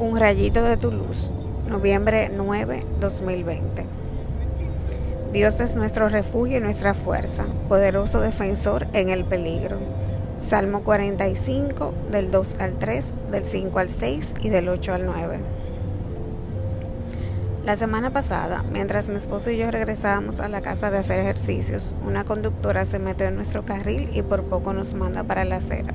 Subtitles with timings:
[0.00, 1.30] Un rayito de tu luz,
[1.68, 3.86] noviembre 9, 2020.
[5.32, 9.78] Dios es nuestro refugio y nuestra fuerza, poderoso defensor en el peligro.
[10.38, 15.59] Salmo 45, del 2 al 3, del 5 al 6 y del 8 al 9.
[17.64, 21.94] La semana pasada, mientras mi esposo y yo regresábamos a la casa de hacer ejercicios,
[22.06, 25.92] una conductora se metió en nuestro carril y por poco nos manda para la acera.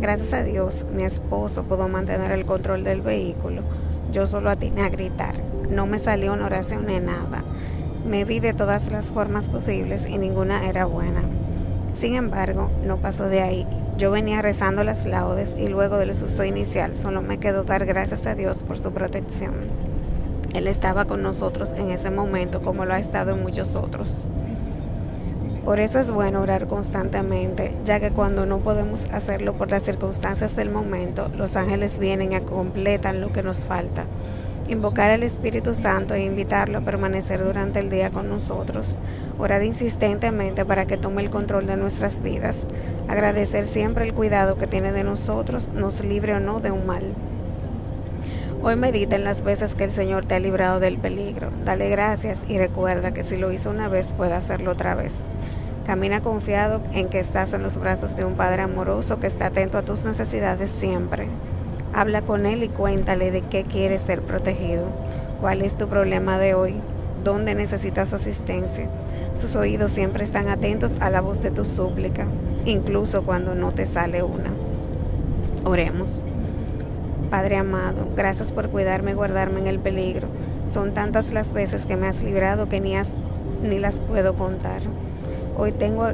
[0.00, 3.62] Gracias a Dios, mi esposo pudo mantener el control del vehículo.
[4.12, 5.34] Yo solo atiné a gritar.
[5.70, 7.42] No me salió una oración ni nada.
[8.06, 11.22] Me vi de todas las formas posibles y ninguna era buena.
[11.94, 13.66] Sin embargo, no pasó de ahí.
[13.96, 18.26] Yo venía rezando las laudes y luego del susto inicial solo me quedó dar gracias
[18.26, 19.54] a Dios por su protección.
[20.54, 24.24] Él estaba con nosotros en ese momento como lo ha estado en muchos otros.
[25.64, 30.56] Por eso es bueno orar constantemente, ya que cuando no podemos hacerlo por las circunstancias
[30.56, 34.06] del momento, los ángeles vienen y completan lo que nos falta.
[34.68, 38.98] Invocar al Espíritu Santo e invitarlo a permanecer durante el día con nosotros.
[39.38, 42.58] Orar insistentemente para que tome el control de nuestras vidas.
[43.08, 47.14] Agradecer siempre el cuidado que tiene de nosotros, nos libre o no de un mal.
[48.64, 51.50] Hoy medita en las veces que el Señor te ha librado del peligro.
[51.64, 55.24] Dale gracias y recuerda que si lo hizo una vez puede hacerlo otra vez.
[55.84, 59.78] Camina confiado en que estás en los brazos de un Padre amoroso que está atento
[59.78, 61.26] a tus necesidades siempre.
[61.92, 64.86] Habla con Él y cuéntale de qué quieres ser protegido.
[65.40, 66.76] ¿Cuál es tu problema de hoy?
[67.24, 68.88] ¿Dónde necesitas su asistencia?
[69.40, 72.28] Sus oídos siempre están atentos a la voz de tu súplica,
[72.64, 74.52] incluso cuando no te sale una.
[75.64, 76.22] Oremos.
[77.32, 80.28] Padre amado, gracias por cuidarme y guardarme en el peligro.
[80.70, 82.92] Son tantas las veces que me has librado que ni,
[83.62, 84.82] ni las puedo contar.
[85.56, 86.08] Hoy, tengo,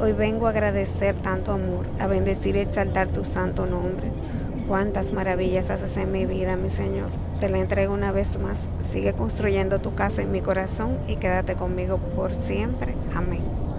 [0.00, 4.10] hoy vengo a agradecer tanto amor, a bendecir y exaltar tu santo nombre.
[4.66, 7.10] Cuántas maravillas haces en mi vida, mi Señor.
[7.38, 8.56] Te la entrego una vez más.
[8.90, 12.94] Sigue construyendo tu casa en mi corazón y quédate conmigo por siempre.
[13.14, 13.71] Amén.